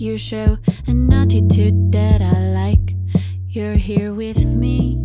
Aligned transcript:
your 0.00 0.18
show, 0.18 0.56
an 0.86 1.12
attitude 1.12 1.92
that 1.92 2.22
I 2.22 2.52
like. 2.54 2.96
You're 3.48 3.74
here 3.74 4.14
with 4.14 4.44
me. 4.46 4.96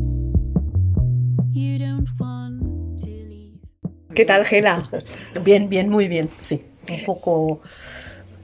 You 1.52 1.78
don't 1.78 2.08
want 2.20 3.00
to 3.00 3.08
leave. 3.08 3.60
¿Qué 4.16 4.26
tal, 4.26 4.46
Gela? 4.46 4.84
Bien, 5.44 5.68
bien, 5.68 5.90
muy 5.90 6.08
bien, 6.08 6.30
sí. 6.40 6.62
Un 6.90 7.04
poco 7.06 7.62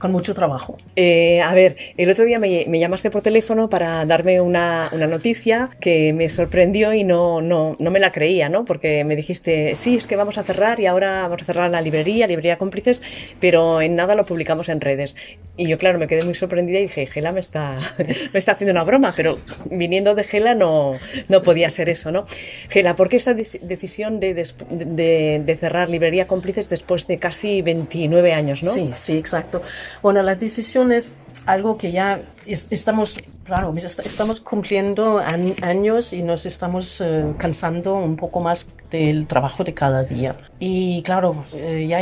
con 0.02 0.10
mucho 0.10 0.34
trabajo. 0.34 0.78
Eh, 0.96 1.40
a 1.40 1.54
ver, 1.54 1.76
el 1.96 2.10
otro 2.10 2.24
día 2.24 2.40
me, 2.40 2.64
me 2.66 2.80
llamaste 2.80 3.08
por 3.08 3.22
teléfono 3.22 3.70
para 3.70 4.04
darme 4.04 4.40
una, 4.40 4.90
una, 4.90 5.06
noticia 5.06 5.70
que 5.80 6.12
me 6.12 6.28
sorprendió 6.28 6.92
y 6.92 7.04
no, 7.04 7.40
no, 7.40 7.74
no, 7.78 7.90
me 7.92 8.00
la 8.00 8.10
creía, 8.10 8.48
¿no? 8.48 8.64
Porque 8.64 9.04
me 9.04 9.14
dijiste, 9.14 9.76
sí, 9.76 9.96
es 9.96 10.08
que 10.08 10.16
vamos 10.16 10.38
a 10.38 10.42
cerrar 10.42 10.80
y 10.80 10.86
ahora 10.86 11.22
vamos 11.22 11.42
a 11.42 11.44
cerrar 11.44 11.70
la 11.70 11.80
librería, 11.80 12.26
librería 12.26 12.58
cómplices, 12.58 13.00
pero 13.38 13.80
en 13.80 13.94
nada 13.94 14.16
lo 14.16 14.26
publicamos 14.26 14.68
en 14.68 14.80
redes. 14.80 15.14
Y 15.56 15.68
yo, 15.68 15.78
claro, 15.78 16.00
me 16.00 16.08
quedé 16.08 16.24
muy 16.24 16.34
sorprendida 16.34 16.80
y 16.80 16.82
dije, 16.82 17.06
Gela 17.06 17.30
me 17.30 17.38
está, 17.38 17.76
me 18.32 18.38
está 18.40 18.52
haciendo 18.52 18.72
una 18.72 18.82
broma, 18.82 19.14
pero 19.16 19.38
viniendo 19.66 20.16
de 20.16 20.24
Gela 20.24 20.54
no, 20.54 20.94
no 21.28 21.42
podía 21.44 21.70
ser 21.70 21.88
eso, 21.88 22.10
¿no? 22.10 22.26
Gela, 22.70 22.96
¿por 22.96 23.08
qué 23.08 23.16
esta 23.18 23.34
decisión 23.34 24.18
de, 24.18 24.34
de, 24.34 25.42
de 25.44 25.56
cerrar 25.56 25.88
librería 25.88 26.26
cómplices 26.26 26.68
después 26.68 27.06
de 27.06 27.18
casi 27.18 27.62
29 27.62 28.32
años, 28.32 28.64
no? 28.64 28.70
Sí, 28.70 28.90
sí, 28.94 29.16
exacto. 29.16 29.62
Bueno, 30.00 30.22
la 30.22 30.34
decisión 30.34 30.92
es 30.92 31.14
algo 31.46 31.76
que 31.76 31.92
ya 31.92 32.22
es, 32.46 32.68
estamos, 32.70 33.20
claro, 33.44 33.74
estamos 33.76 34.40
cumpliendo 34.40 35.18
an, 35.18 35.54
años 35.62 36.12
y 36.12 36.22
nos 36.22 36.46
estamos 36.46 37.00
uh, 37.00 37.34
cansando 37.36 37.94
un 37.96 38.16
poco 38.16 38.40
más 38.40 38.68
del 38.90 39.26
trabajo 39.26 39.64
de 39.64 39.74
cada 39.74 40.04
día. 40.04 40.36
Y 40.58 41.02
claro, 41.02 41.44
uh, 41.52 41.78
ya, 41.78 42.00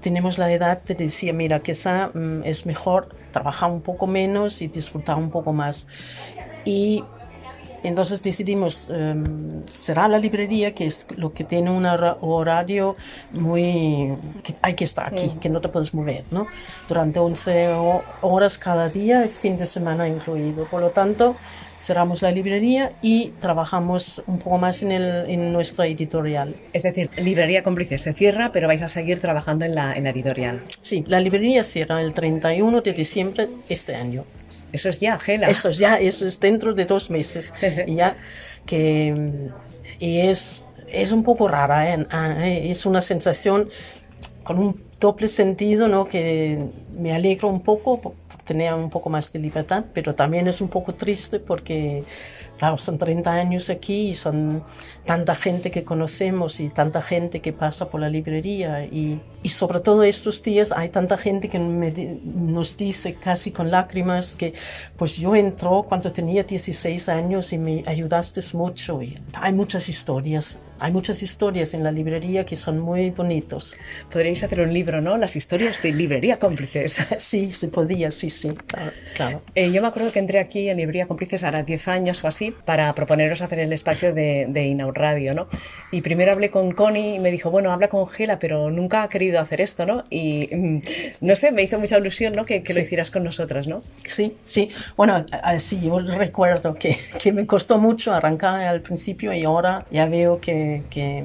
tenemos 0.00 0.38
la 0.38 0.52
edad 0.52 0.82
de 0.82 0.94
decir, 0.94 1.32
mira, 1.34 1.60
quizá 1.60 2.10
um, 2.14 2.42
es 2.44 2.66
mejor 2.66 3.08
trabajar 3.32 3.70
un 3.70 3.82
poco 3.82 4.06
menos 4.06 4.62
y 4.62 4.68
disfrutar 4.68 5.16
un 5.16 5.30
poco 5.30 5.52
más. 5.52 5.86
Y 6.64 7.04
entonces 7.82 8.22
decidimos 8.22 8.88
um, 8.88 9.64
cerrar 9.66 10.10
la 10.10 10.18
librería, 10.18 10.74
que 10.74 10.86
es 10.86 11.06
lo 11.16 11.32
que 11.32 11.44
tiene 11.44 11.70
un 11.70 11.86
horario 11.86 12.96
muy... 13.32 14.16
que 14.42 14.54
hay 14.62 14.74
que 14.74 14.84
estar 14.84 15.12
aquí, 15.12 15.26
mm. 15.26 15.38
que 15.38 15.48
no 15.48 15.60
te 15.60 15.68
puedes 15.68 15.94
mover, 15.94 16.24
¿no? 16.30 16.46
Durante 16.88 17.18
11 17.18 17.68
horas 18.22 18.58
cada 18.58 18.88
día, 18.88 19.28
fin 19.28 19.56
de 19.56 19.66
semana 19.66 20.08
incluido. 20.08 20.64
Por 20.64 20.80
lo 20.80 20.90
tanto, 20.90 21.36
cerramos 21.80 22.22
la 22.22 22.30
librería 22.30 22.92
y 23.02 23.30
trabajamos 23.40 24.22
un 24.26 24.38
poco 24.38 24.58
más 24.58 24.82
en, 24.82 24.92
el, 24.92 25.30
en 25.30 25.52
nuestra 25.52 25.86
editorial. 25.86 26.54
Es 26.72 26.82
decir, 26.82 27.10
Librería 27.16 27.62
Cómplice 27.62 27.98
se 27.98 28.12
cierra, 28.12 28.50
pero 28.52 28.68
vais 28.68 28.82
a 28.82 28.88
seguir 28.88 29.20
trabajando 29.20 29.64
en 29.64 29.74
la, 29.74 29.94
en 29.94 30.04
la 30.04 30.10
editorial. 30.10 30.62
Sí, 30.82 31.04
la 31.06 31.20
librería 31.20 31.62
cierra 31.62 32.00
el 32.00 32.14
31 32.14 32.80
de 32.82 32.92
diciembre 32.92 33.48
este 33.68 33.94
año. 33.94 34.24
Eso 34.72 34.88
es 34.88 35.00
ya, 35.00 35.18
Gela. 35.18 35.48
Eso 35.48 35.70
es 35.70 35.78
ya, 35.78 35.98
eso 35.98 36.26
es 36.26 36.40
dentro 36.40 36.74
de 36.74 36.84
dos 36.84 37.10
meses. 37.10 37.54
ya 37.86 38.16
que 38.66 39.50
y 39.98 40.20
es, 40.20 40.64
es 40.86 41.12
un 41.12 41.24
poco 41.24 41.48
rara, 41.48 41.94
¿eh? 41.94 42.70
es 42.70 42.86
una 42.86 43.02
sensación 43.02 43.68
con 44.44 44.58
un 44.58 44.80
doble 45.00 45.28
sentido, 45.28 45.88
¿no? 45.88 46.06
Que 46.06 46.58
me 46.96 47.12
alegro 47.12 47.48
un 47.48 47.62
poco 47.62 48.00
por 48.00 48.14
tener 48.44 48.72
un 48.74 48.90
poco 48.90 49.10
más 49.10 49.32
de 49.32 49.40
libertad, 49.40 49.84
pero 49.92 50.14
también 50.14 50.46
es 50.48 50.60
un 50.60 50.68
poco 50.68 50.94
triste 50.94 51.40
porque 51.40 52.04
claro, 52.58 52.76
son 52.78 52.98
30 52.98 53.30
años 53.30 53.70
aquí 53.70 54.10
y 54.10 54.14
son 54.14 54.62
tanta 55.04 55.34
gente 55.34 55.70
que 55.70 55.84
conocemos 55.84 56.60
y 56.60 56.68
tanta 56.68 57.00
gente 57.00 57.40
que 57.40 57.52
pasa 57.52 57.88
por 57.88 58.00
la 58.00 58.08
librería 58.08 58.84
y, 58.84 59.20
y 59.42 59.48
sobre 59.48 59.80
todo 59.80 60.02
estos 60.02 60.42
días 60.42 60.72
hay 60.72 60.90
tanta 60.90 61.16
gente 61.16 61.48
que 61.48 61.58
nos 61.58 62.76
dice 62.76 63.14
casi 63.14 63.52
con 63.52 63.70
lágrimas 63.70 64.36
que 64.36 64.52
pues 64.96 65.16
yo 65.16 65.34
entró 65.34 65.84
cuando 65.84 66.12
tenía 66.12 66.42
16 66.42 67.08
años 67.08 67.52
y 67.52 67.58
me 67.58 67.84
ayudaste 67.86 68.40
mucho 68.54 69.02
y 69.02 69.18
hay 69.32 69.52
muchas 69.52 69.88
historias 69.88 70.58
hay 70.80 70.92
muchas 70.92 71.22
historias 71.22 71.74
en 71.74 71.84
la 71.84 71.90
librería 71.90 72.44
que 72.46 72.56
son 72.56 72.78
muy 72.78 73.10
bonitos. 73.10 73.76
Podríais 74.10 74.42
hacer 74.42 74.60
un 74.60 74.72
libro, 74.72 75.00
¿no? 75.00 75.16
Las 75.16 75.36
historias 75.36 75.82
de 75.82 75.92
librería 75.92 76.38
cómplices. 76.38 77.02
Sí, 77.18 77.52
se 77.52 77.68
podía, 77.68 78.10
sí, 78.10 78.30
sí, 78.30 78.50
claro. 78.66 78.92
claro. 79.14 79.42
Eh, 79.54 79.70
yo 79.72 79.82
me 79.82 79.88
acuerdo 79.88 80.12
que 80.12 80.18
entré 80.18 80.38
aquí 80.38 80.68
en 80.68 80.76
librería 80.76 81.06
cómplices 81.06 81.42
ahora 81.42 81.62
10 81.62 81.88
años 81.88 82.22
o 82.24 82.28
así 82.28 82.54
para 82.64 82.94
proponeros 82.94 83.42
hacer 83.42 83.58
el 83.58 83.72
espacio 83.72 84.14
de, 84.14 84.46
de 84.48 84.66
Inaud 84.66 84.94
Radio, 84.94 85.34
¿no? 85.34 85.48
Y 85.90 86.00
primero 86.00 86.32
hablé 86.32 86.50
con 86.50 86.72
Connie 86.72 87.16
y 87.16 87.18
me 87.18 87.30
dijo, 87.30 87.50
bueno, 87.50 87.72
habla 87.72 87.88
con 87.88 88.06
Gela, 88.06 88.38
pero 88.38 88.70
nunca 88.70 89.02
ha 89.02 89.08
querido 89.08 89.40
hacer 89.40 89.60
esto, 89.60 89.84
¿no? 89.84 90.04
Y 90.10 90.48
mm, 90.54 90.82
no 91.22 91.36
sé, 91.36 91.50
me 91.50 91.62
hizo 91.62 91.78
mucha 91.78 91.98
ilusión, 91.98 92.32
¿no? 92.34 92.44
Que, 92.44 92.62
que 92.62 92.72
sí. 92.72 92.78
lo 92.78 92.84
hicieras 92.84 93.10
con 93.10 93.24
nosotras, 93.24 93.66
¿no? 93.66 93.82
Sí, 94.06 94.36
sí. 94.42 94.70
Bueno, 94.96 95.24
sí, 95.58 95.80
yo 95.80 95.98
recuerdo 95.98 96.74
que, 96.74 96.98
que 97.20 97.32
me 97.32 97.46
costó 97.46 97.78
mucho 97.78 98.12
arrancar 98.12 98.62
al 98.62 98.80
principio 98.80 99.32
y 99.32 99.44
ahora 99.44 99.84
ya 99.90 100.06
veo 100.06 100.40
que 100.40 100.67
que, 100.90 101.24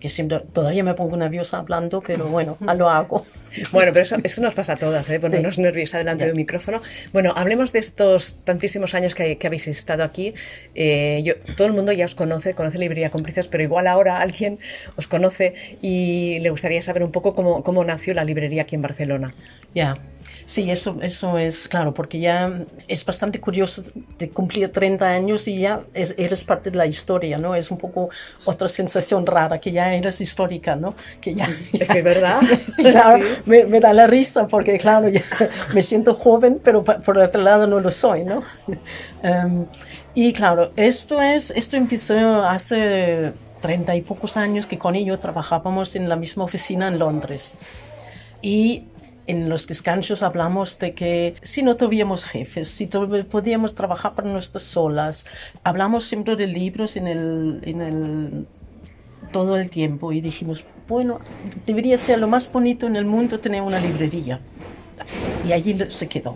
que, 0.00 0.08
siempre, 0.08 0.40
todavía 0.52 0.82
me 0.84 0.94
pongo 0.94 1.16
nerviosa 1.16 1.58
hablando, 1.58 2.00
pero 2.00 2.26
bueno, 2.28 2.56
lo 2.76 2.88
hago. 2.88 3.26
Bueno, 3.72 3.92
pero 3.94 4.02
eso, 4.02 4.16
eso 4.22 4.42
nos 4.42 4.54
pasa 4.54 4.74
a 4.74 4.76
todas, 4.76 5.08
¿eh? 5.08 5.18
ponernos 5.18 5.54
sí. 5.54 5.62
nerviosa 5.62 5.96
delante 5.96 6.26
de 6.26 6.32
un 6.32 6.36
micrófono. 6.36 6.82
Bueno, 7.14 7.32
hablemos 7.34 7.72
de 7.72 7.78
estos 7.78 8.44
tantísimos 8.44 8.94
años 8.94 9.14
que, 9.14 9.38
que 9.38 9.46
habéis 9.46 9.66
estado 9.66 10.04
aquí. 10.04 10.34
Eh, 10.74 11.22
yo, 11.24 11.34
todo 11.56 11.66
el 11.66 11.72
mundo 11.72 11.90
ya 11.90 12.04
os 12.04 12.14
conoce, 12.14 12.52
conoce 12.52 12.78
Librería 12.78 13.08
Cómplices, 13.08 13.48
pero 13.48 13.64
igual 13.64 13.86
ahora 13.86 14.20
alguien 14.20 14.58
os 14.96 15.08
conoce 15.08 15.54
y 15.80 16.38
le 16.40 16.50
gustaría 16.50 16.82
saber 16.82 17.02
un 17.02 17.10
poco 17.10 17.34
cómo, 17.34 17.64
cómo 17.64 17.82
nació 17.84 18.12
la 18.12 18.22
librería 18.22 18.62
aquí 18.62 18.74
en 18.74 18.82
Barcelona. 18.82 19.34
Ya, 19.74 19.94
yeah. 19.94 20.17
Sí, 20.44 20.70
eso, 20.70 20.98
eso 21.02 21.36
es 21.36 21.68
claro, 21.68 21.92
porque 21.92 22.18
ya 22.18 22.50
es 22.86 23.04
bastante 23.04 23.38
curioso 23.38 23.82
de 24.18 24.30
cumplir 24.30 24.72
30 24.72 25.06
años 25.06 25.46
y 25.46 25.58
ya 25.58 25.82
es, 25.92 26.14
eres 26.16 26.42
parte 26.44 26.70
de 26.70 26.78
la 26.78 26.86
historia, 26.86 27.36
¿no? 27.36 27.54
Es 27.54 27.70
un 27.70 27.76
poco 27.76 28.08
otra 28.46 28.66
sensación 28.66 29.26
rara, 29.26 29.60
que 29.60 29.72
ya 29.72 29.92
eres 29.92 30.20
histórica, 30.22 30.74
¿no? 30.74 30.94
Que 31.20 31.34
ya, 31.34 31.46
ya 31.72 31.84
es 31.84 31.88
que 31.90 32.02
verdad. 32.02 32.40
sí, 32.66 32.82
claro, 32.82 33.26
sí. 33.26 33.42
Me, 33.44 33.64
me, 33.64 33.78
da 33.78 33.92
la 33.92 34.06
risa 34.06 34.46
porque, 34.46 34.78
claro, 34.78 35.10
ya 35.10 35.22
me 35.74 35.82
siento 35.82 36.14
joven, 36.14 36.60
pero 36.64 36.82
por 36.82 37.18
otro 37.18 37.42
lado 37.42 37.66
no 37.66 37.80
lo 37.80 37.90
soy, 37.90 38.24
¿no? 38.24 38.42
Um, 39.22 39.66
y 40.14 40.32
claro, 40.32 40.72
esto, 40.76 41.20
es, 41.20 41.50
esto 41.50 41.76
empezó 41.76 42.42
hace 42.42 43.32
30 43.60 43.96
y 43.96 44.00
pocos 44.00 44.36
años 44.36 44.66
que 44.66 44.78
con 44.78 44.94
ello 44.94 45.18
trabajábamos 45.18 45.94
en 45.94 46.08
la 46.08 46.16
misma 46.16 46.44
oficina 46.44 46.88
en 46.88 46.98
Londres. 46.98 47.54
Y 48.40 48.84
en 49.28 49.48
los 49.50 49.66
descansos 49.66 50.22
hablamos 50.22 50.78
de 50.78 50.94
que 50.94 51.36
si 51.42 51.62
no 51.62 51.76
tuviéramos 51.76 52.24
jefes, 52.24 52.68
si 52.68 52.86
podíamos 52.86 53.74
trabajar 53.74 54.14
para 54.14 54.28
nuestras 54.28 54.64
solas, 54.64 55.26
hablamos 55.62 56.06
siempre 56.06 56.34
de 56.34 56.46
libros 56.46 56.96
en 56.96 57.06
el, 57.06 57.60
en 57.62 57.80
el 57.82 58.46
todo 59.30 59.58
el 59.58 59.68
tiempo 59.68 60.12
y 60.12 60.22
dijimos, 60.22 60.64
bueno, 60.88 61.20
debería 61.66 61.98
ser 61.98 62.18
lo 62.18 62.26
más 62.26 62.50
bonito 62.50 62.86
en 62.86 62.96
el 62.96 63.04
mundo 63.04 63.38
tener 63.38 63.60
una 63.60 63.78
librería. 63.78 64.40
Y 65.46 65.52
allí 65.52 65.76
se 65.88 66.08
quedó. 66.08 66.34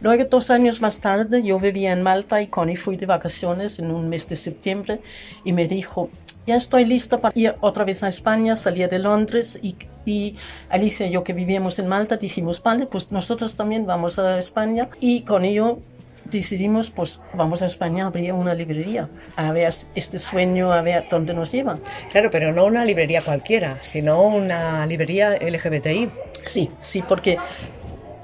Luego, 0.00 0.24
dos 0.24 0.50
años 0.50 0.80
más 0.80 1.00
tarde, 1.00 1.42
yo 1.44 1.60
vivía 1.60 1.92
en 1.92 2.02
Malta 2.02 2.42
y 2.42 2.48
Connie 2.48 2.76
fui 2.76 2.96
de 2.96 3.06
vacaciones 3.06 3.78
en 3.78 3.92
un 3.92 4.08
mes 4.08 4.28
de 4.28 4.34
septiembre 4.34 5.00
y 5.44 5.52
me 5.52 5.68
dijo, 5.68 6.10
ya 6.48 6.56
estoy 6.56 6.86
lista 6.86 7.18
para 7.18 7.38
ir 7.38 7.54
otra 7.60 7.84
vez 7.84 8.02
a 8.02 8.08
España, 8.08 8.56
salía 8.56 8.88
de 8.88 8.98
Londres 8.98 9.58
y, 9.62 9.76
y 10.06 10.36
Alicia 10.70 11.06
y 11.06 11.10
yo 11.10 11.22
que 11.22 11.34
vivíamos 11.34 11.78
en 11.78 11.88
Malta 11.88 12.16
dijimos, 12.16 12.62
vale, 12.62 12.86
pues 12.86 13.12
nosotros 13.12 13.54
también 13.54 13.84
vamos 13.84 14.18
a 14.18 14.38
España 14.38 14.88
y 14.98 15.20
con 15.20 15.44
ello 15.44 15.78
decidimos, 16.24 16.88
pues 16.88 17.20
vamos 17.34 17.60
a 17.60 17.66
España 17.66 18.04
a 18.04 18.06
abrir 18.06 18.32
una 18.32 18.54
librería, 18.54 19.10
a 19.36 19.52
ver 19.52 19.70
este 19.94 20.18
sueño, 20.18 20.72
a 20.72 20.80
ver 20.80 21.04
dónde 21.10 21.34
nos 21.34 21.52
lleva. 21.52 21.78
Claro, 22.10 22.30
pero 22.30 22.50
no 22.50 22.64
una 22.64 22.82
librería 22.82 23.20
cualquiera, 23.20 23.76
sino 23.82 24.22
una 24.22 24.86
librería 24.86 25.36
LGBTI. 25.36 26.08
Sí, 26.46 26.70
sí, 26.80 27.04
porque 27.06 27.36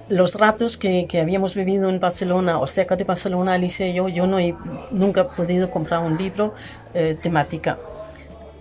los 0.08 0.34
ratos 0.36 0.78
que, 0.78 1.06
que, 1.06 1.20
habíamos 1.20 1.54
vivido 1.54 1.90
en 1.90 2.00
Barcelona 2.00 2.58
o 2.58 2.66
cerca 2.66 2.96
de 2.96 3.04
Barcelona, 3.04 3.52
Alicia 3.52 3.86
y 3.86 3.92
yo, 3.92 4.08
yo 4.08 4.26
no 4.26 4.38
he 4.38 4.54
nunca 4.90 5.28
podido 5.28 5.70
comprar 5.70 6.00
un 6.00 6.16
libro 6.16 6.54
eh, 6.94 7.18
temática 7.22 7.78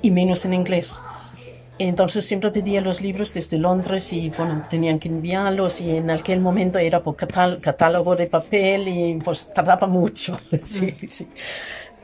y 0.04 0.12
menos 0.12 0.46
en 0.46 0.54
inglés. 0.54 1.00
Entonces 1.80 2.24
siempre 2.26 2.52
pedía 2.52 2.82
los 2.82 3.02
libros 3.02 3.34
desde 3.34 3.58
Londres 3.58 4.14
y 4.14 4.30
bueno, 4.30 4.64
tenían 4.70 5.00
que 5.00 5.10
enviarlos 5.10 5.82
y 5.82 5.90
en 5.98 6.12
aquel 6.12 6.40
momento 6.40 6.78
era 6.78 7.02
por 7.02 7.16
catál 7.16 7.60
catálogo 7.60 8.16
de 8.16 8.28
papel 8.28 8.88
y 8.88 9.20
pues 9.24 9.52
tardaba 9.52 9.88
mucho. 9.88 10.40
sí, 10.64 10.94
sí. 11.08 11.28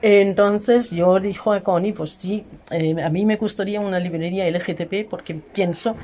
Entonces 0.01 0.89
yo 0.89 1.19
dijo 1.19 1.51
a 1.51 1.61
Connie, 1.61 1.91
pues 1.93 2.11
sí, 2.11 2.45
eh, 2.71 2.95
a 3.03 3.09
mí 3.09 3.25
me 3.25 3.35
gustaría 3.35 3.79
una 3.79 3.99
librería 3.99 4.49
LGTB 4.49 5.07
porque 5.07 5.35
pienso 5.35 5.95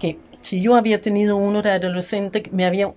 que 0.00 0.18
si 0.40 0.60
yo 0.60 0.74
había 0.74 1.00
tenido 1.00 1.36
uno 1.36 1.62
de 1.62 1.70
adolescente 1.70 2.42
me 2.50 2.66
había 2.66 2.92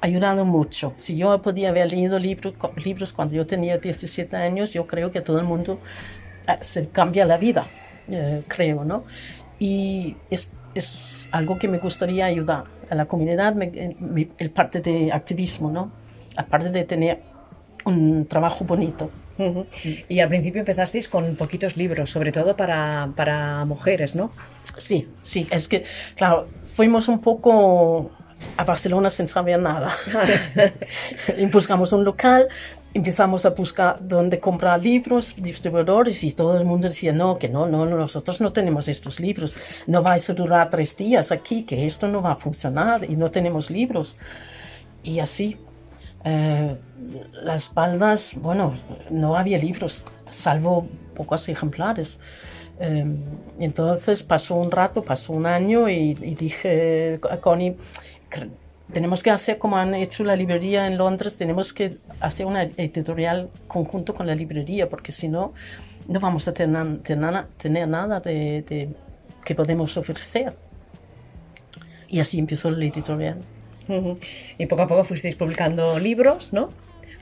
ayudado 0.00 0.44
mucho. 0.44 0.92
Si 0.96 1.16
yo 1.16 1.40
podía 1.42 1.68
haber 1.68 1.92
leído 1.92 2.18
libros, 2.18 2.54
libros 2.82 3.12
cuando 3.12 3.34
yo 3.34 3.46
tenía 3.46 3.78
17 3.78 4.34
años, 4.36 4.72
yo 4.72 4.86
creo 4.86 5.12
que 5.12 5.18
a 5.18 5.24
todo 5.24 5.38
el 5.38 5.44
mundo 5.44 5.78
se 6.60 6.88
cambia 6.88 7.26
la 7.26 7.36
vida, 7.36 7.66
eh, 8.10 8.42
creo, 8.48 8.84
¿no? 8.84 9.04
Y 9.58 10.16
es 10.30 10.52
es 10.74 11.28
algo 11.32 11.58
que 11.58 11.68
me 11.68 11.78
gustaría 11.78 12.26
ayudar 12.26 12.64
a 12.88 12.94
la 12.94 13.06
comunidad, 13.06 13.54
el 13.60 14.50
parte 14.50 14.80
de 14.80 15.12
activismo, 15.12 15.70
¿no? 15.70 15.90
Aparte 16.36 16.70
de 16.70 16.84
tener 16.84 17.20
un 17.84 18.26
trabajo 18.26 18.64
bonito. 18.64 19.10
Y 20.08 20.18
al 20.18 20.28
principio 20.28 20.60
empezasteis 20.60 21.08
con 21.08 21.36
poquitos 21.36 21.76
libros, 21.76 22.10
sobre 22.10 22.32
todo 22.32 22.56
para, 22.56 23.10
para 23.14 23.64
mujeres, 23.64 24.16
¿no? 24.16 24.32
Sí, 24.78 25.08
sí, 25.22 25.46
es 25.50 25.68
que, 25.68 25.84
claro, 26.16 26.48
fuimos 26.74 27.06
un 27.06 27.20
poco 27.20 28.10
a 28.56 28.64
Barcelona 28.64 29.10
sin 29.10 29.28
saber 29.28 29.60
nada. 29.60 29.92
y 31.38 31.46
buscamos 31.46 31.92
un 31.92 32.04
local, 32.04 32.48
empezamos 32.98 33.46
a 33.46 33.50
buscar 33.50 33.98
dónde 34.00 34.40
comprar 34.40 34.82
libros, 34.82 35.34
distribuidores, 35.36 36.24
y 36.24 36.32
todo 36.32 36.58
el 36.58 36.64
mundo 36.64 36.88
decía, 36.88 37.12
no, 37.12 37.38
que 37.38 37.48
no, 37.48 37.66
no, 37.66 37.86
nosotros 37.86 38.40
no 38.40 38.52
tenemos 38.52 38.88
estos 38.88 39.20
libros, 39.20 39.56
no 39.86 40.02
vais 40.02 40.28
a 40.28 40.34
durar 40.34 40.68
tres 40.68 40.96
días 40.96 41.30
aquí, 41.32 41.62
que 41.62 41.86
esto 41.86 42.08
no 42.08 42.20
va 42.22 42.32
a 42.32 42.36
funcionar 42.36 43.04
y 43.04 43.16
no 43.16 43.30
tenemos 43.30 43.70
libros. 43.70 44.16
Y 45.02 45.20
así, 45.20 45.56
eh, 46.24 46.76
las 47.42 47.72
baldas, 47.72 48.34
bueno, 48.36 48.74
no 49.10 49.36
había 49.36 49.58
libros, 49.58 50.04
salvo 50.30 50.88
pocos 51.14 51.48
ejemplares. 51.48 52.20
Eh, 52.80 53.06
entonces 53.60 54.22
pasó 54.22 54.56
un 54.56 54.70
rato, 54.70 55.02
pasó 55.02 55.32
un 55.32 55.46
año 55.46 55.88
y, 55.88 56.14
dije 56.14 57.20
a 57.30 57.36
Connie, 57.38 57.76
tenemos 58.92 59.22
que 59.22 59.30
hacer 59.30 59.58
como 59.58 59.76
han 59.76 59.94
hecho 59.94 60.24
la 60.24 60.34
librería 60.36 60.86
en 60.86 60.96
Londres, 60.96 61.36
tenemos 61.36 61.72
que 61.72 61.98
hacer 62.20 62.46
una 62.46 62.62
editorial 62.62 63.50
conjunto 63.66 64.14
con 64.14 64.26
la 64.26 64.34
librería, 64.34 64.88
porque 64.88 65.12
si 65.12 65.28
no, 65.28 65.52
no 66.06 66.20
vamos 66.20 66.48
a 66.48 66.54
tener, 66.54 66.98
tener, 67.02 67.88
nada 67.88 68.20
de, 68.20 68.88
que 69.44 69.54
podemos 69.54 69.96
ofrecer. 69.96 70.54
Y 72.08 72.20
así 72.20 72.38
empezó 72.38 72.70
la 72.70 72.84
editorial. 72.84 73.38
Y 74.58 74.66
poco 74.66 74.82
a 74.82 74.86
poco 74.86 75.04
fuisteis 75.04 75.34
publicando 75.34 75.98
libros, 75.98 76.52
¿no? 76.52 76.70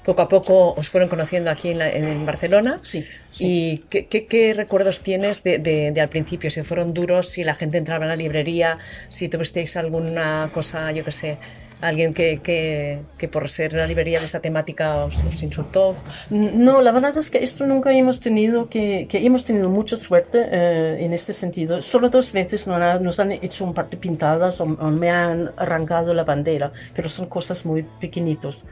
Poco 0.04 0.22
a 0.22 0.28
poco 0.28 0.74
os 0.74 0.88
fueron 0.88 1.08
conociendo 1.08 1.50
aquí 1.50 1.70
en, 1.70 2.24
Barcelona. 2.26 2.78
Sí. 2.82 3.04
¿Y 3.38 3.78
qué, 3.88 4.54
recuerdos 4.56 5.00
tienes 5.00 5.42
de, 5.42 5.58
de, 5.58 6.00
al 6.00 6.08
principio? 6.08 6.50
Si 6.50 6.62
fueron 6.62 6.94
duros, 6.94 7.28
si 7.28 7.44
la 7.44 7.54
gente 7.54 7.78
entraba 7.78 8.04
en 8.04 8.10
la 8.10 8.16
librería, 8.16 8.78
si 9.08 9.28
tuvisteis 9.28 9.76
alguna 9.76 10.50
cosa, 10.52 10.90
yo 10.92 11.04
qué 11.04 11.12
sé, 11.12 11.38
alguien 11.80 12.14
que, 12.14 12.38
que, 12.38 13.00
que, 13.18 13.28
por 13.28 13.48
ser 13.48 13.72
la 13.72 13.86
librería 13.86 14.18
de 14.18 14.26
esa 14.26 14.40
temática 14.40 15.04
os, 15.04 15.42
insultó? 15.42 15.94
No, 16.30 16.80
la 16.80 16.92
verdad 16.92 17.16
es 17.18 17.30
que 17.30 17.42
esto 17.42 17.66
nunca 17.66 17.92
hemos 17.92 18.20
tenido, 18.20 18.68
que, 18.68 19.06
que 19.08 19.24
hemos 19.24 19.44
tenido 19.44 19.68
mucha 19.68 19.96
suerte 19.96 20.46
eh, 20.50 21.04
en 21.04 21.12
este 21.12 21.32
sentido. 21.32 21.82
Solo 21.82 22.08
dos 22.08 22.32
veces 22.32 22.66
nos, 22.66 23.00
nos 23.00 23.20
han 23.20 23.32
hecho 23.32 23.64
un 23.64 23.74
par 23.74 23.90
de 23.90 23.96
pintadas 23.96 24.60
o, 24.60 24.66
me 24.66 25.10
han 25.10 25.52
arrancado 25.56 26.14
la 26.14 26.24
bandera, 26.24 26.72
pero 26.94 27.08
son 27.08 27.26
cosas 27.26 27.66
muy 27.66 27.84
pequeñitos. 28.00 28.66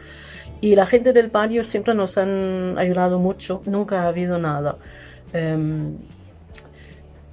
Y 0.65 0.77
la 0.77 0.87
gente 0.87 1.13
del 1.13 1.29
barrio 1.29 1.63
siempre 1.63 1.93
nos 1.93 2.17
han 2.17 2.79
ayudado 2.79 3.19
mucho, 3.19 3.61
nunca 3.67 4.05
ha 4.05 4.09
habido 4.09 4.39
nada. 4.39 4.79
Um, 5.35 5.99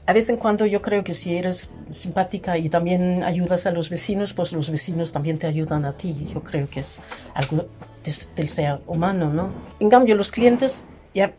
a 0.06 0.12
vez 0.12 0.28
en 0.28 0.36
cuando 0.36 0.66
yo 0.66 0.81
creo 0.81 1.01
que 1.06 1.13
si 1.13 1.38
eres 1.38 1.72
simpática 1.92 2.57
y 2.57 2.68
también 2.68 3.24
ayudas 3.24 3.66
a 3.68 3.72
los 3.72 3.89
vecinos, 3.89 4.33
pues 4.33 4.51
los 4.51 4.69
vecinos 4.69 5.13
también 5.13 5.38
te 5.38 5.48
ayudan 5.48 5.86
a 5.86 5.94
ti. 5.94 6.28
Yo 6.33 6.42
creo 6.44 6.68
que 6.69 6.81
es 6.81 7.00
algo 7.33 7.68
del 8.36 8.50
ser 8.50 8.81
humano, 8.86 9.31
¿no? 9.31 9.54
En 9.80 9.89
cambio, 9.89 10.16
los 10.16 10.30
clientes 10.30 10.83
ya 11.16 11.33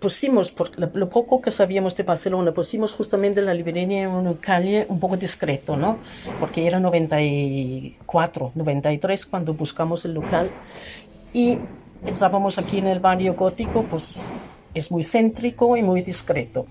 pusimos, 0.00 0.50
por 0.50 0.70
lo 0.96 1.08
poco 1.10 1.42
que 1.42 1.50
sabíamos 1.50 1.94
de 1.96 2.02
Barcelona, 2.02 2.52
pusimos 2.52 2.94
justamente 2.94 3.42
la 3.42 3.52
librería 3.52 4.04
en 4.04 4.08
una 4.08 4.32
calle 4.40 4.86
un 4.88 4.98
poco 4.98 5.18
discreto, 5.18 5.76
¿no? 5.76 5.98
Porque 6.40 6.66
era 6.66 6.80
94, 6.80 8.52
93 8.54 9.26
cuando 9.26 9.52
buscamos 9.52 10.06
el 10.06 10.14
local 10.14 10.48
y 11.32 11.58
pensábamos 12.04 12.58
aquí 12.58 12.78
en 12.78 12.86
el 12.86 13.00
barrio 13.00 13.34
gótico, 13.34 13.84
pues 13.84 14.26
es 14.74 14.90
muy 14.90 15.02
céntrico 15.02 15.76
y 15.76 15.82
muy 15.82 16.02
discreto 16.02 16.66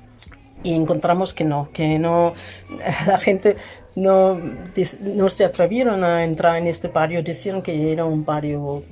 y 0.63 0.73
encontramos 0.73 1.33
que 1.33 1.43
no, 1.43 1.69
que 1.71 1.99
no, 1.99 2.33
la 3.07 3.17
gente 3.17 3.55
no, 3.95 4.39
no 5.01 5.29
se 5.29 5.45
atrevieron 5.45 6.03
a 6.03 6.23
entrar 6.23 6.57
en 6.57 6.67
este 6.67 6.87
barrio, 6.87 7.23
decían 7.23 7.61
que 7.61 7.91
era 7.91 8.05
un 8.05 8.25
barrio 8.25 8.83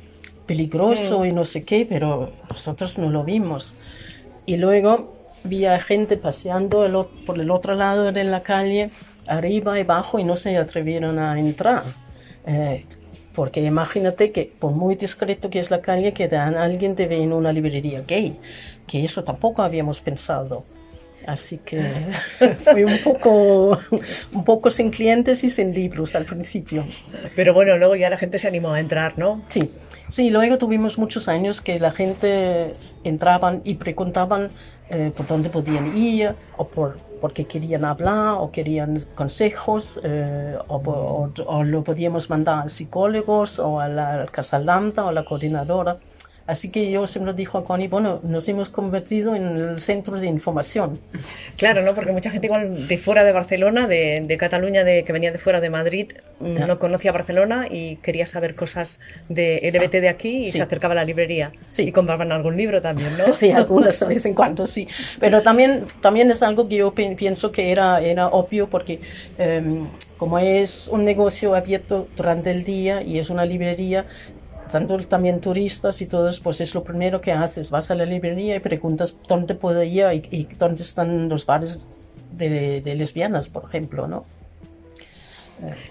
peligroso 0.45 1.25
y 1.25 1.31
no 1.33 1.43
sé 1.43 1.63
qué, 1.65 1.85
pero 1.87 2.31
nosotros 2.49 2.97
no 2.97 3.09
lo 3.09 3.23
vimos. 3.23 3.75
Y 4.45 4.57
luego 4.57 5.13
vi 5.43 5.65
a 5.65 5.79
gente 5.79 6.15
paseando 6.15 7.09
por 7.25 7.39
el 7.39 7.51
otro 7.51 7.75
lado 7.75 8.11
de 8.11 8.23
la 8.23 8.41
calle, 8.43 8.89
arriba 9.27 9.77
y 9.77 9.81
abajo, 9.81 10.19
y 10.19 10.23
no 10.23 10.37
se 10.37 10.57
atrevieron 10.57 11.19
a 11.19 11.37
entrar. 11.37 11.83
Eh, 12.45 12.85
porque 13.37 13.61
imagínate 13.61 14.31
que 14.31 14.51
por 14.59 14.71
muy 14.71 14.95
discreto 14.95 15.51
que 15.51 15.59
es 15.59 15.69
la 15.69 15.79
calle, 15.79 16.11
que 16.11 16.23
alguien 16.25 16.95
te 16.95 17.05
ve 17.05 17.21
en 17.21 17.31
una 17.31 17.53
librería 17.53 18.01
gay, 18.01 18.35
que 18.87 19.03
eso 19.03 19.23
tampoco 19.23 19.61
habíamos 19.61 20.01
pensado. 20.01 20.63
Así 21.27 21.59
que 21.59 21.79
fui 22.63 22.83
un 22.83 22.97
poco, 23.03 23.79
un 24.33 24.43
poco 24.43 24.71
sin 24.71 24.89
clientes 24.89 25.43
y 25.43 25.51
sin 25.51 25.71
libros 25.71 26.15
al 26.15 26.25
principio. 26.25 26.83
Pero 27.35 27.53
bueno, 27.53 27.77
luego 27.77 27.95
ya 27.95 28.09
la 28.09 28.17
gente 28.17 28.39
se 28.39 28.47
animó 28.47 28.73
a 28.73 28.79
entrar, 28.79 29.19
¿no? 29.19 29.43
Sí, 29.49 29.69
sí, 30.09 30.31
luego 30.31 30.57
tuvimos 30.57 30.97
muchos 30.97 31.29
años 31.29 31.61
que 31.61 31.79
la 31.79 31.91
gente 31.91 32.73
entraban 33.03 33.61
y 33.63 33.75
preguntaban 33.75 34.49
eh, 34.89 35.11
por 35.15 35.27
dónde 35.27 35.49
podían 35.49 35.95
ir 35.97 36.33
o 36.57 36.67
por 36.67 36.97
porque 37.19 37.45
querían 37.45 37.83
hablar 37.83 38.35
o 38.39 38.51
querían 38.51 39.03
consejos 39.15 39.99
eh, 40.03 40.57
o, 40.67 41.31
o, 41.47 41.63
lo 41.63 41.83
podíamos 41.83 42.29
mandar 42.29 42.65
a 42.65 42.69
psicólogos 42.69 43.59
o 43.59 43.79
a 43.79 43.87
la 43.87 44.27
Casa 44.27 44.59
Lambda 44.59 45.05
o 45.05 45.09
a 45.09 45.11
la 45.11 45.25
coordinadora. 45.25 45.97
Así 46.47 46.71
que 46.71 46.89
yo 46.89 47.05
siempre 47.07 47.33
dijo 47.33 47.57
a 47.57 47.63
Connie, 47.63 47.89
bueno, 47.89 48.21
nos 48.23 48.47
hemos 48.47 48.69
convertido 48.69 49.35
en 49.35 49.44
el 49.44 49.81
centro 49.81 50.17
de 50.17 50.27
información. 50.27 50.99
Claro, 51.57 51.81
¿no? 51.81 51.94
Porque 51.94 52.13
mucha 52.13 52.31
gente 52.31 52.47
igual 52.47 52.88
de 52.88 52.97
fuera 52.97 53.25
de 53.25 53.33
Barcelona, 53.33 53.85
de, 53.85 54.23
de 54.25 54.38
Cataluña, 54.38 54.85
de, 54.85 55.03
que 55.03 55.11
venía 55.11 55.33
de 55.33 55.39
fuera 55.39 55.59
de 55.59 55.69
Madrid, 55.69 56.13
mm, 56.39 56.65
no 56.65 56.79
conocía 56.79 57.11
Barcelona 57.11 57.67
y 57.69 57.97
quería 57.97 58.25
saber 58.25 58.55
cosas 58.55 59.01
de 59.27 59.59
LBT 59.73 59.99
de 59.99 60.09
aquí 60.09 60.45
y 60.45 60.51
se 60.51 60.61
acercaba 60.61 60.94
a 60.94 60.95
la 60.95 61.03
librería. 61.03 61.51
Sí. 61.71 61.83
Y 61.83 61.91
compraban 61.91 62.31
algún 62.31 62.55
libro 62.55 62.81
también, 62.81 63.17
¿no? 63.17 63.35
Sí, 63.35 63.51
algunas 63.51 63.99
de 63.99 64.05
vez 64.07 64.25
en 64.25 64.33
cuando, 64.33 64.65
sí. 64.67 64.88
Pero 65.19 65.41
también, 65.41 65.83
también 66.01 66.31
es 66.31 66.41
algo 66.44 66.69
que 66.69 66.77
yo 66.77 66.94
pienso 66.94 67.51
que 67.51 67.71
era, 67.71 67.99
era 68.01 68.27
obvio 68.29 68.69
porque... 68.69 69.01
Em, 69.38 69.88
como 70.17 70.39
es 70.39 70.89
un 70.91 71.05
negocio 71.05 71.55
abierto 71.55 72.07
durante 72.18 72.51
el 72.51 72.63
día 72.63 73.04
y 73.04 73.19
es 73.19 73.30
una 73.30 73.45
librería, 73.45 74.06
tanto 74.68 74.97
también 75.00 75.42
turistas 75.42 76.02
y 76.02 76.07
todos, 76.07 76.40
pues 76.40 76.62
es 76.62 76.74
lo 76.76 76.83
primero 76.83 77.21
que 77.21 77.31
haces, 77.31 77.69
vas 77.69 77.92
a 77.92 77.95
la 77.95 78.06
librería 78.06 78.56
y 78.56 78.59
preguntas 78.59 79.18
dónde 79.28 79.56
puedo 79.56 79.83
ir 79.83 80.06
y, 80.31 80.44
dónde 80.57 80.81
están 80.81 81.30
los 81.30 81.45
bares 81.45 81.90
de, 82.31 82.81
lesbianas, 82.95 83.50
por 83.50 83.66
ejemplo, 83.66 84.07
¿no? 84.07 84.26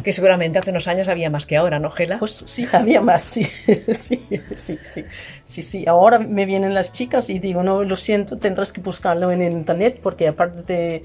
Que 0.04 0.12
seguramente 0.12 0.60
hace 0.60 0.70
unos 0.70 0.86
años 0.86 1.08
había 1.08 1.28
más 1.28 1.44
que 1.44 1.56
ahora, 1.56 1.80
¿no, 1.80 1.90
Gela? 1.90 2.18
Pues 2.18 2.44
sí, 2.46 2.66
había 2.72 3.00
más, 3.00 3.22
sí, 3.22 3.44
sí, 3.92 4.24
sí, 4.54 4.78
sí, 4.82 5.04
sí, 5.44 5.62
sí. 5.62 5.84
Ahora 5.86 6.20
me 6.20 6.46
vienen 6.46 6.72
las 6.72 6.92
chicas 6.92 7.30
y 7.30 7.40
digo, 7.40 7.62
no, 7.62 7.82
lo 7.82 7.96
siento, 7.96 8.38
tendrás 8.38 8.72
que 8.72 8.80
buscarlo 8.80 9.32
en 9.32 9.42
internet 9.42 9.98
porque 10.00 10.28
aparte 10.28 10.72
de 10.72 11.02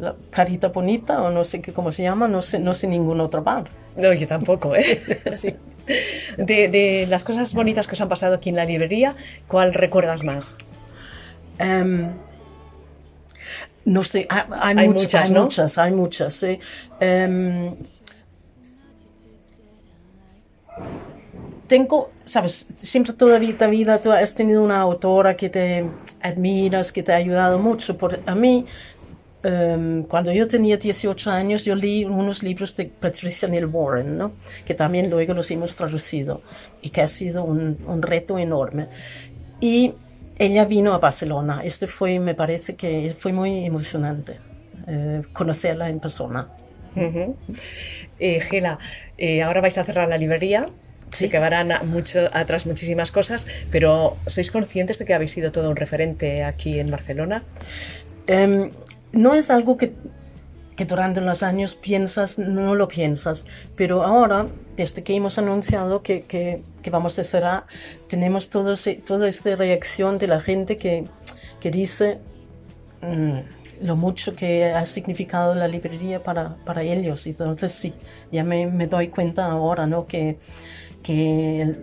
la 0.00 0.14
carita 0.30 0.68
bonita 0.68 1.22
o 1.22 1.30
no 1.30 1.44
sé 1.44 1.60
qué 1.60 1.72
cómo 1.72 1.92
se 1.92 2.02
llama, 2.02 2.28
no 2.28 2.40
sé, 2.42 2.58
no 2.58 2.74
sé 2.74 2.86
ningún 2.86 3.20
otro 3.20 3.42
bar. 3.42 3.68
No, 3.96 4.12
yo 4.12 4.26
tampoco, 4.26 4.74
¿eh? 4.74 5.20
sí. 5.30 5.54
De, 6.36 7.06
las 7.08 7.24
cosas 7.24 7.54
bonitas 7.54 7.86
que 7.86 7.94
os 7.94 8.00
han 8.00 8.08
pasado 8.08 8.34
aquí 8.34 8.50
en 8.50 8.56
la 8.56 8.64
librería, 8.64 9.14
¿cuál 9.48 9.74
recuerdas 9.74 10.22
más? 10.24 10.56
Em, 11.58 12.10
no 13.84 14.02
sé, 14.04 14.26
hay, 14.28 14.88
muchas, 14.88 15.14
hay 15.14 15.30
muchas, 15.32 15.78
hay 15.78 15.92
muchas. 15.92 16.46
Em, 17.00 17.74
tengo, 21.66 22.10
sabes, 22.24 22.68
siempre 22.76 23.12
toda 23.14 23.38
la 23.38 23.66
vida 23.68 23.98
tú 23.98 24.12
has 24.12 24.34
tenido 24.34 24.62
una 24.62 24.80
autora 24.80 25.36
que 25.36 25.48
te 25.48 25.84
admiras, 26.20 26.92
que 26.92 27.02
te 27.02 27.12
ha 27.12 27.16
ayudado 27.16 27.58
mucho. 27.58 27.96
Por, 27.96 28.20
a 28.26 28.34
mí, 28.34 28.66
Em, 29.44 30.04
cuando 30.04 30.32
yo 30.32 30.46
tenía 30.46 30.76
18 30.76 31.30
años, 31.30 31.64
yo 31.64 31.74
leí 31.74 32.04
unos 32.04 32.42
libros 32.42 32.76
de 32.76 32.84
Patricia 32.86 33.48
Neil 33.48 33.66
Warren, 33.66 34.16
¿no? 34.16 34.32
que 34.64 34.74
también 34.74 35.10
luego 35.10 35.34
los 35.34 35.50
hemos 35.50 35.74
traducido 35.74 36.42
y 36.80 36.90
que 36.90 37.02
ha 37.02 37.06
sido 37.08 37.44
un, 37.44 37.78
un 37.86 38.02
reto 38.02 38.38
enorme. 38.38 38.86
Y 39.60 39.94
ella 40.38 40.64
vino 40.64 40.94
a 40.94 40.98
Barcelona. 40.98 41.62
Este 41.64 41.86
fue, 41.86 42.18
me 42.18 42.34
parece 42.34 42.74
que 42.76 43.14
fue 43.18 43.32
muy 43.32 43.64
emocionante 43.64 44.38
eh, 44.86 45.22
conocerla 45.32 45.88
en 45.88 46.00
persona. 46.00 46.48
eh, 48.18 48.40
Gela, 48.40 48.78
eh, 49.18 49.42
ahora 49.42 49.60
vais 49.60 49.76
a 49.78 49.84
cerrar 49.84 50.08
la 50.08 50.18
librería. 50.18 50.66
Sí. 51.12 51.28
que 51.28 51.38
van 51.38 51.68
mucho, 51.86 52.20
atrás 52.32 52.64
muchísimas 52.66 53.12
cosas, 53.12 53.46
pero 53.70 54.16
¿sois 54.26 54.50
conscientes 54.50 54.98
de 54.98 55.04
que 55.04 55.12
habéis 55.12 55.32
sido 55.32 55.52
todo 55.52 55.68
un 55.68 55.76
referente 55.76 56.42
aquí 56.42 56.80
en 56.80 56.90
Barcelona? 56.90 57.44
Um, 58.28 58.70
no 59.12 59.34
es 59.34 59.50
algo 59.50 59.76
que, 59.76 59.92
que 60.76 60.84
durante 60.84 61.20
los 61.20 61.42
años 61.42 61.74
piensas, 61.74 62.38
no 62.38 62.74
lo 62.74 62.88
piensas. 62.88 63.46
Pero 63.76 64.02
ahora, 64.02 64.46
desde 64.76 65.02
que 65.02 65.14
hemos 65.14 65.38
anunciado 65.38 66.02
que, 66.02 66.22
que, 66.22 66.62
vamos 66.90 67.18
a 67.18 67.24
cerrar, 67.24 67.66
tenemos 68.08 68.50
todo 68.50 68.74
toda 69.06 69.28
esta 69.28 69.56
reacción 69.56 70.18
de 70.18 70.26
la 70.26 70.40
gente 70.40 70.76
que, 70.76 71.04
que 71.60 71.70
dice 71.70 72.18
mm, 73.02 73.84
lo 73.86 73.96
mucho 73.96 74.34
que 74.34 74.64
ha 74.66 74.86
significado 74.86 75.54
la 75.54 75.68
librería 75.68 76.22
para, 76.22 76.56
para 76.64 76.82
ellos. 76.82 77.26
Entonces 77.26 77.72
sí, 77.72 77.94
ya 78.30 78.44
me, 78.44 78.66
me 78.66 78.86
doy 78.86 79.08
cuenta 79.08 79.46
ahora, 79.46 79.86
¿no? 79.86 80.06
Que, 80.06 80.38
que 81.02 81.74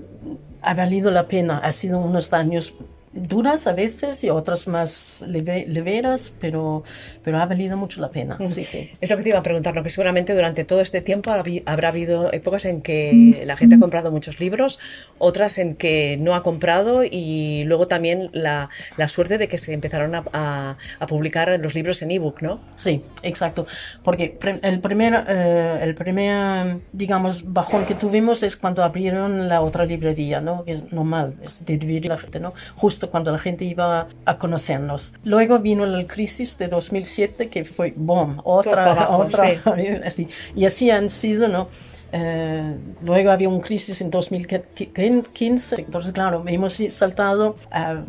ha 0.61 0.73
valido 0.73 1.11
la 1.11 1.27
pena. 1.27 1.59
Ha 1.59 1.71
sido 1.71 1.99
unos 1.99 2.33
años 2.33 2.75
duras 3.11 3.65
a 3.67 3.73
veces 3.73 4.23
y 4.23 4.29
otras 4.29 4.67
más 4.67 5.23
leve- 5.27 5.65
leveras, 5.67 6.33
pero, 6.39 6.83
pero 7.23 7.39
ha 7.39 7.45
valido 7.45 7.75
mucho 7.77 8.01
la 8.01 8.09
pena. 8.09 8.37
Sí, 8.45 8.63
sí. 8.63 8.91
Es 9.01 9.09
lo 9.09 9.17
que 9.17 9.23
te 9.23 9.29
iba 9.29 9.39
a 9.39 9.43
preguntar, 9.43 9.73
lo 9.75 9.83
que 9.83 9.89
seguramente 9.89 10.33
durante 10.35 10.63
todo 10.63 10.81
este 10.81 11.01
tiempo 11.01 11.31
habrá 11.31 11.87
habido 11.89 12.31
épocas 12.31 12.65
en 12.65 12.81
que 12.81 13.43
la 13.45 13.57
gente 13.57 13.75
ha 13.75 13.79
comprado 13.79 14.11
muchos 14.11 14.39
libros, 14.39 14.79
otras 15.17 15.57
en 15.57 15.75
que 15.75 16.17
no 16.19 16.35
ha 16.35 16.43
comprado 16.43 17.03
y 17.03 17.63
luego 17.65 17.87
también 17.87 18.29
la, 18.33 18.69
la 18.97 19.07
suerte 19.07 19.37
de 19.37 19.47
que 19.47 19.57
se 19.57 19.73
empezaron 19.73 20.15
a, 20.15 20.23
a- 20.33 20.77
a 20.99 21.07
publicar 21.07 21.49
los 21.59 21.73
libros 21.75 22.01
en 22.01 22.11
ebook, 22.11 22.41
¿no? 22.41 22.59
Sí, 22.75 23.01
exacto. 23.23 23.65
Porque 24.03 24.37
el 24.61 24.79
primer, 24.81 25.25
eh, 25.27 25.79
el 25.81 25.95
primer, 25.95 26.77
digamos, 26.91 27.51
bajón 27.53 27.85
que 27.85 27.95
tuvimos 27.95 28.43
es 28.43 28.55
cuando 28.55 28.83
abrieron 28.83 29.47
la 29.49 29.61
otra 29.61 29.85
librería, 29.85 30.41
¿no? 30.41 30.63
Que 30.63 30.71
es 30.73 30.91
normal, 30.93 31.35
es 31.43 31.65
de 31.65 31.77
dividir 31.77 32.05
la 32.05 32.17
gente, 32.17 32.39
¿no? 32.39 32.53
Justo 32.75 32.98
cuando 33.07 33.31
la 33.31 33.39
gente 33.39 33.65
iba 33.65 34.07
a 34.25 34.37
conocernos. 34.37 35.13
Luego 35.23 35.59
vino 35.59 35.85
la 35.85 36.05
crisis 36.05 36.57
de 36.57 36.67
2007 36.67 37.49
que 37.49 37.65
fue, 37.65 37.93
boom, 37.95 38.41
otra, 38.43 38.91
abajo, 38.91 39.17
otra, 39.17 39.61
así. 40.05 40.27
Y 40.55 40.65
así 40.65 40.91
han 40.91 41.09
sido, 41.09 41.47
¿no? 41.47 41.67
Eh, 42.11 42.75
luego 43.03 43.31
había 43.31 43.49
una 43.49 43.61
crisis 43.61 44.01
en 44.01 44.09
2015, 44.09 45.75
entonces 45.77 46.11
claro, 46.11 46.43
hemos 46.47 46.73
saltado 46.89 47.55
a 47.71 48.01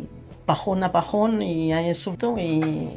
bajón 0.47 0.83
a 0.83 0.89
bajón 0.89 1.41
y 1.43 1.71
a 1.71 1.87
eso 1.87 2.17
y 2.37 2.91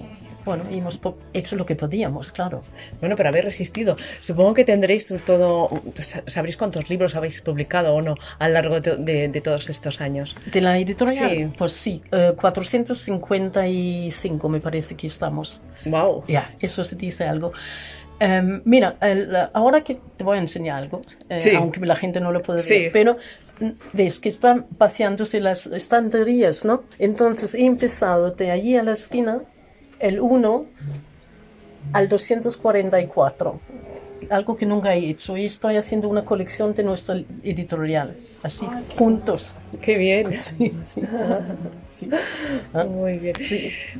bueno, 0.44 0.64
hemos 0.70 1.00
hecho 1.32 1.56
lo 1.56 1.64
que 1.66 1.74
podíamos, 1.76 2.32
claro. 2.32 2.62
Bueno, 3.00 3.16
pero 3.16 3.28
habéis 3.30 3.44
resistido. 3.46 3.96
Supongo 4.20 4.54
que 4.54 4.64
tendréis 4.64 5.12
todo, 5.24 5.70
sa- 5.98 6.22
sabréis 6.26 6.56
cuántos 6.56 6.88
libros 6.90 7.14
habéis 7.16 7.40
publicado 7.40 7.94
o 7.94 8.02
no 8.02 8.14
a 8.38 8.48
lo 8.48 8.54
largo 8.54 8.80
de, 8.80 8.96
de- 8.96 9.28
de 9.28 9.40
todos 9.40 9.68
estos 9.70 10.00
años. 10.00 10.34
De 10.52 10.60
la 10.60 10.78
editorial, 10.78 11.30
Sí. 11.30 11.48
pues 11.56 11.72
sí, 11.72 12.02
eh, 12.12 12.32
455 12.36 14.48
me 14.48 14.60
parece 14.60 14.96
que 14.96 15.06
estamos. 15.06 15.60
Wow. 15.86 16.24
Ya, 16.28 16.54
eso 16.60 16.84
se 16.84 16.96
dice 16.96 17.24
algo. 17.24 17.52
Em, 18.20 18.62
mira, 18.64 18.96
el- 19.00 19.34
ahora 19.52 19.82
que 19.82 19.98
te 20.16 20.24
voy 20.24 20.38
a 20.38 20.40
enseñar 20.40 20.78
algo, 20.82 21.00
eh, 21.28 21.40
Sí. 21.40 21.50
aunque 21.54 21.80
la 21.84 21.96
gente 21.96 22.20
no 22.20 22.32
lo 22.32 22.42
puede 22.42 22.60
Sí. 22.60 22.78
ver, 22.84 22.92
pero 22.92 23.16
mm, 23.60 23.70
ves 23.92 24.20
que 24.20 24.28
están 24.28 24.64
paseándose 24.78 25.40
las 25.40 25.66
estanterías, 25.66 26.64
¿no? 26.64 26.84
Entonces 26.98 27.54
he 27.54 27.64
empezado 27.64 28.30
de 28.32 28.50
allí 28.50 28.76
a 28.76 28.82
la 28.82 28.92
esquina, 28.92 29.40
el 30.04 30.20
1 30.20 30.66
al 31.94 32.08
244, 32.08 33.60
algo 34.28 34.56
que 34.56 34.66
nunca 34.66 34.94
he 34.94 34.98
hecho, 35.10 35.36
y 35.36 35.46
estoy 35.46 35.76
haciendo 35.76 36.08
una 36.08 36.24
colección 36.26 36.74
de 36.74 36.82
nuestra 36.82 37.16
editorial, 37.42 38.14
así, 38.42 38.66
juntos. 38.98 39.54
Qué 39.80 39.96
bien. 39.96 40.28
Sí, 40.40 40.74
sí. 40.82 41.02
sí. 41.88 42.10
Muy 42.88 43.18
bien. 43.18 43.34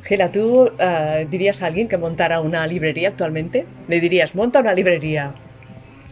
Gela, 0.03 0.31
¿tú 0.31 0.69
ah, 0.79 1.19
dirías 1.29 1.63
a 1.63 1.67
alguien 1.67 1.87
que 1.87 1.97
montara 1.97 2.39
una 2.39 2.67
librería 2.67 3.09
actualmente? 3.09 3.65
Le 3.87 3.99
dirías, 3.99 4.35
monta 4.35 4.59
una 4.59 4.73
librería, 4.73 5.33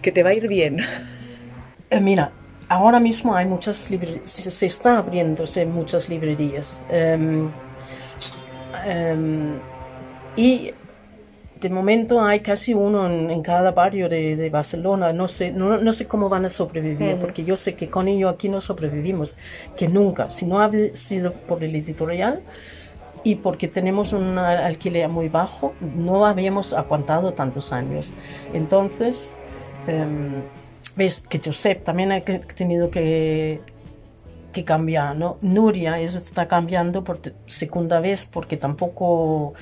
que 0.02 0.12
te 0.12 0.24
va 0.24 0.32
a 0.32 0.34
ir 0.34 0.48
bien. 0.48 0.78
Eh, 1.92 2.00
mira, 2.00 2.32
ahora 2.68 3.00
mismo 3.00 3.36
hay 3.36 3.46
muchas 3.46 3.92
librerías, 3.92 4.28
se, 4.28 4.50
se 4.50 4.66
está 4.66 4.98
abriéndose 4.98 5.66
muchas 5.68 6.10
librerías. 6.10 6.82
Em, 6.90 7.50
em, 8.86 9.54
y 10.36 10.74
de 11.56 11.70
momento 11.70 12.22
hay 12.24 12.42
casi 12.42 12.74
uno 12.74 13.08
en, 13.10 13.30
en 13.32 13.42
cada 13.44 13.72
barrio 13.72 14.10
de, 14.10 14.36
de 14.36 14.50
Barcelona. 14.50 15.14
No 15.14 15.28
sé, 15.28 15.52
no, 15.52 15.78
no 15.80 15.94
sé 15.94 16.08
cómo 16.08 16.30
van 16.30 16.46
a 16.46 16.50
sobrevivir, 16.50 17.18
porque 17.20 17.44
yo 17.46 17.56
sé 17.58 17.76
que 17.76 17.90
con 17.90 18.08
ello 18.08 18.30
aquí 18.30 18.50
no 18.50 18.62
sobrevivimos, 18.62 19.38
que 19.76 19.88
nunca, 19.90 20.30
si 20.30 20.46
no 20.48 20.62
ha 20.62 20.72
sido 20.94 21.42
por 21.46 21.64
el 21.64 21.76
editorial 21.76 22.44
y 23.24 23.36
porque 23.38 23.68
tenemos 23.70 24.14
un 24.14 24.38
alquiler 24.38 25.10
muy 25.10 25.30
bajo, 25.30 25.78
no 25.80 26.26
habíamos 26.26 26.74
aguantado 26.74 27.34
tantos 27.34 27.72
años. 27.74 28.18
Entonces, 28.52 29.40
em, 29.86 30.50
ves 30.96 31.22
que 31.28 31.42
Josep 31.44 31.84
también 31.84 32.12
ha 32.12 32.22
tenido 32.24 32.90
que, 32.92 33.66
que 34.52 34.64
cambiar, 34.66 35.16
¿no? 35.18 35.38
Nuria 35.42 36.00
es- 36.00 36.16
está 36.16 36.48
cambiando 36.48 37.04
por 37.04 37.20
segunda 37.48 38.00
vez 38.02 38.28
porque 38.28 38.58
tampoco 38.58 39.54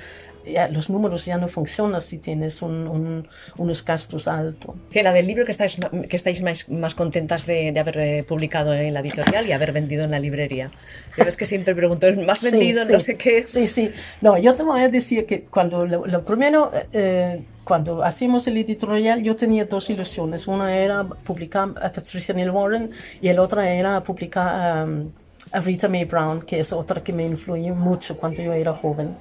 ya, 0.45 0.67
los 0.67 0.89
números 0.89 1.25
ya 1.25 1.37
no 1.37 1.47
funcionan 1.47 2.01
si 2.01 2.17
tienes 2.17 2.61
un- 2.61 2.87
un- 2.87 3.27
unos 3.57 3.83
gastos 3.85 4.27
altos. 4.27 4.75
Gela, 4.91 5.13
del 5.13 5.27
libro 5.27 5.45
que 5.45 5.51
estáis, 5.51 5.77
que 6.09 6.15
estáis 6.15 6.41
más, 6.41 6.69
más 6.69 6.95
contentas 6.95 7.45
de, 7.45 7.71
de 7.71 7.79
haber 7.79 7.97
eh, 7.99 8.23
publicado 8.27 8.73
en 8.73 8.93
la 8.93 8.99
editorial 9.01 9.45
y 9.47 9.51
haber 9.51 9.71
vendido 9.71 10.03
en 10.03 10.11
la 10.11 10.19
librería. 10.19 10.71
Ya 11.17 11.23
ves 11.23 11.37
que 11.37 11.45
siempre 11.45 11.75
pregunto, 11.75 12.07
¿es 12.07 12.17
más 12.25 12.39
Sí, 12.39 12.51
vendido? 12.51 12.83
sí. 12.85 12.93
No 12.93 12.99
sé 12.99 13.15
qué. 13.17 13.43
Sí, 13.47 13.67
sí. 13.67 13.91
No, 14.21 14.37
yo 14.37 14.53
te 14.55 14.63
voy 14.63 14.81
a 14.81 14.89
decir 14.89 15.25
que 15.25 15.41
cuando 15.43 15.85
lo, 15.85 16.05
lo 16.05 16.23
primero, 16.23 16.71
eh, 16.93 17.41
cuando 17.63 18.03
hacíamos 18.03 18.47
el 18.47 18.57
editorial, 18.57 19.21
yo 19.23 19.35
tenía 19.35 19.65
dos 19.65 19.89
ilusiones. 19.89 20.47
Una 20.47 20.75
era 20.75 21.03
publicar 21.03 21.69
a 21.81 21.91
Patricia 21.91 22.33
Neal 22.33 22.51
Warren 22.51 22.91
y 23.21 23.27
el 23.29 23.39
otra 23.39 23.71
era 23.71 24.01
publicar 24.03 24.87
um, 24.87 25.09
a 25.51 25.59
Rita 25.61 25.87
Mae 25.87 26.05
Brown, 26.05 26.41
que 26.41 26.59
es 26.59 26.73
otra 26.73 27.01
que 27.03 27.13
me 27.13 27.25
influyó 27.25 27.73
mucho 27.75 28.17
cuando 28.17 28.41
yo 28.41 28.53
era 28.53 28.73
joven. 28.73 29.15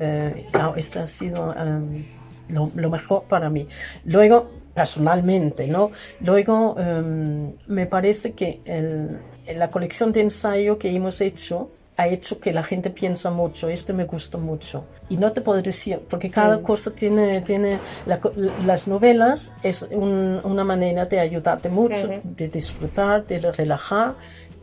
Eh, 0.00 0.46
esta 0.76 1.02
ha 1.02 1.06
sido 1.06 1.54
um, 1.54 2.02
lo, 2.50 2.70
lo 2.74 2.90
mejor 2.90 3.24
para 3.24 3.50
mí. 3.50 3.66
Luego, 4.04 4.48
personalmente, 4.74 5.66
¿no? 5.66 5.90
Luego, 6.20 6.74
um, 6.74 7.52
me 7.66 7.86
parece 7.86 8.32
que 8.32 8.60
el- 8.64 9.18
la 9.56 9.70
colección 9.70 10.12
de 10.12 10.20
ensayo 10.20 10.78
que 10.78 10.90
hemos 10.90 11.20
hecho 11.20 11.70
ha 11.96 12.06
hecho 12.06 12.38
que 12.38 12.52
la 12.52 12.62
gente 12.62 12.90
piensa 12.90 13.30
mucho, 13.30 13.68
este 13.70 13.92
me 13.92 14.04
gusta 14.04 14.38
mucho. 14.38 14.84
Y 15.08 15.16
no 15.16 15.32
te 15.32 15.40
puedo 15.40 15.60
decir, 15.62 16.00
porque 16.08 16.30
cada 16.30 16.62
cosa 16.62 16.90
tiene, 16.92 17.40
tiene 17.40 17.80
la 18.06 18.20
las 18.64 18.86
novelas 18.86 19.54
es 19.64 19.82
un- 19.90 20.40
una 20.44 20.62
manera 20.64 21.06
de 21.06 21.18
ayudarte 21.18 21.68
mucho, 21.70 22.08
de 22.22 22.48
disfrutar, 22.48 23.26
de 23.26 23.50
relajar. 23.50 24.14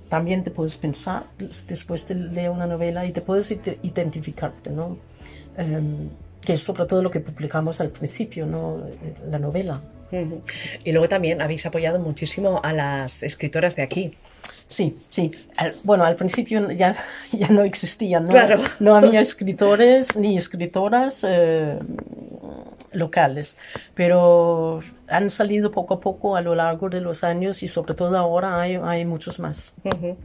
También 0.07 0.43
te 0.45 0.51
puedes 0.51 0.77
pensar 0.77 1.25
después 1.67 2.07
de 2.07 2.15
leer 2.15 2.51
una 2.51 2.67
novela 2.67 3.05
y 3.05 3.11
te 3.11 3.21
puedes 3.21 3.51
ide- 3.51 3.79
identificarte, 3.81 4.69
¿no? 4.69 4.97
Em, 5.57 6.09
que 6.41 6.53
es 6.53 6.61
sobre 6.61 6.85
todo 6.85 7.01
lo 7.01 7.09
que 7.09 7.19
publicamos 7.19 7.81
al 7.81 7.89
principio, 7.89 8.45
¿no? 8.45 8.83
La 9.29 9.39
novela. 9.39 9.81
Y 10.83 10.91
luego 10.91 11.09
también 11.09 11.41
habéis 11.41 11.65
apoyado 11.65 11.99
muchísimo 11.99 12.61
a 12.63 12.71
las 12.71 13.23
escritoras 13.23 13.75
de 13.75 13.81
aquí. 13.83 14.13
Sí, 14.67 14.97
sí. 15.09 15.31
Al- 15.57 15.73
bueno, 15.83 16.05
al 16.05 16.15
principio 16.15 16.71
ya, 16.71 16.95
ya 17.31 17.47
no 17.49 17.63
existían, 17.63 18.25
¿no? 18.25 18.29
Claro. 18.29 18.61
No 18.79 18.95
había 18.95 19.19
escritores 19.19 20.15
ni 20.15 20.37
escritoras 20.37 21.25
eh, 21.27 21.77
locales, 22.91 23.57
pero 23.93 24.81
han 25.07 25.29
salido 25.29 25.71
poco 25.71 25.95
a 25.95 25.99
poco 25.99 26.35
a 26.35 26.41
lo 26.41 26.55
largo 26.55 26.89
de 26.89 27.01
los 27.01 27.23
años 27.23 27.61
y 27.63 27.67
sobre 27.67 27.93
todo 27.93 28.17
ahora 28.17 28.61
hay, 28.61 28.75
hay 28.81 29.05
muchos 29.05 29.39
más. 29.39 29.73
Ujú. 29.83 30.15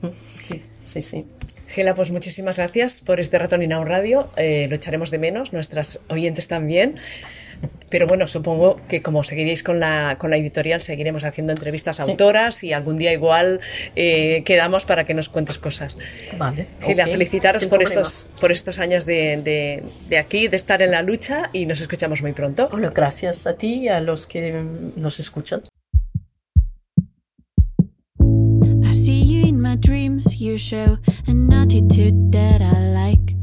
Sí, 0.42 0.62
sí, 0.92 1.02
sí. 1.02 1.26
Gela, 1.68 1.94
pues 1.94 2.10
muchísimas 2.10 2.56
gracias 2.56 3.00
por 3.00 3.20
este 3.20 3.38
rato 3.38 3.54
en 3.54 3.70
Radio. 3.86 4.28
Eh, 4.36 4.66
lo 4.68 4.74
echaremos 4.76 5.10
de 5.10 5.18
menos, 5.18 5.52
nuestras 5.52 6.00
oyentes 6.08 6.48
también. 6.48 6.96
Pero 7.90 8.06
bueno, 8.06 8.26
supongo 8.26 8.80
que 8.88 9.02
como 9.02 9.22
seguiréis 9.22 9.62
con 9.62 9.80
la, 9.80 10.16
con 10.18 10.30
la 10.30 10.36
editorial, 10.36 10.80
seguiremos 10.80 11.24
haciendo 11.24 11.52
entrevistas 11.52 12.00
a 12.00 12.04
Sí. 12.04 12.12
autoras 12.12 12.64
y 12.64 12.72
algún 12.72 12.96
día 12.98 13.12
igual 13.12 13.60
eh, 13.96 14.42
quedamos 14.46 14.84
para 14.86 15.04
que 15.04 15.12
nos 15.12 15.28
cuentes 15.28 15.58
cosas. 15.58 15.98
Vale. 16.38 16.66
Gela, 16.80 17.06
felicitaros 17.06 17.60
sin 17.60 17.68
por 17.68 17.80
problema. 17.80 18.00
estos, 18.02 18.30
por 18.40 18.50
estos 18.52 18.78
años 18.78 19.04
de, 19.06 19.42
de- 19.42 19.82
de 20.08 20.18
aquí, 20.18 20.48
de 20.48 20.56
estar 20.56 20.80
en 20.82 20.92
la 20.92 21.02
lucha 21.02 21.50
y 21.52 21.66
nos 21.66 21.80
escuchamos 21.80 22.22
muy 22.22 22.32
pronto. 22.32 22.68
Bueno, 22.70 22.92
gracias 22.94 23.46
a 23.46 23.54
ti 23.56 23.74
y 23.84 23.88
a 23.88 24.00
los 24.00 24.26
que 24.26 24.52
nos 24.96 25.20
escuchan. 25.20 25.62
Dreams. 30.20 30.40
You 30.40 30.58
show 30.58 30.98
an 31.26 31.52
attitude 31.52 32.32
that 32.32 32.60
I 32.62 32.92
like. 32.92 33.34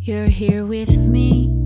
You're 0.00 0.26
here 0.26 0.64
with 0.64 0.96
me. 0.96 1.61